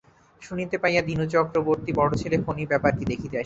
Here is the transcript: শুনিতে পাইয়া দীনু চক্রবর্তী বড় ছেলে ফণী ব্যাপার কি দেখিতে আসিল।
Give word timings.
শুনিতে 0.41 0.75
পাইয়া 0.77 1.01
দীনু 1.01 1.25
চক্রবর্তী 1.33 1.91
বড় 1.93 2.11
ছেলে 2.21 2.37
ফণী 2.45 2.63
ব্যাপার 2.71 2.91
কি 2.97 3.03
দেখিতে 3.11 3.25
আসিল। 3.27 3.39